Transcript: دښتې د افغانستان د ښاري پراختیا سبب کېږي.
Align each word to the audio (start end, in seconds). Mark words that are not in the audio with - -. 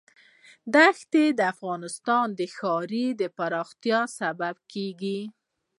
دښتې 0.75 1.25
د 1.37 1.39
افغانستان 1.53 2.27
د 2.39 2.41
ښاري 2.55 3.07
پراختیا 3.37 4.01
سبب 4.19 4.55
کېږي. 4.71 5.19